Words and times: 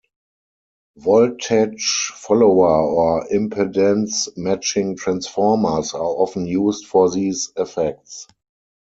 Voltage 0.97 2.11
follower 2.15 2.83
or 2.87 3.27
impedance-matching 3.29 4.95
transformers 4.97 5.93
are 5.93 6.01
often 6.01 6.47
used 6.47 6.87
for 6.87 7.11
these 7.11 7.53
effects. 7.55 8.25